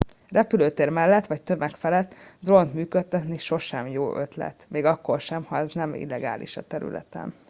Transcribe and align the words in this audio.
repülőtér 0.29 0.89
mellett 0.89 1.25
vagy 1.25 1.43
tömeg 1.43 1.69
felett 1.69 2.13
drónt 2.39 2.73
működtetni 2.73 3.37
sosem 3.37 3.87
jó 3.87 4.17
ötlet 4.17 4.65
még 4.69 4.85
akkor 4.85 5.19
sem 5.19 5.43
ha 5.43 5.57
ez 5.57 5.71
nem 5.71 5.93
illegális 5.93 6.57
a 6.57 6.61
területen 6.61 7.33